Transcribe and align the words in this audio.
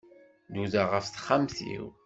Nudaɣ 0.53 0.87
ɣef 0.91 1.05
texxamt-iw. 1.07 1.85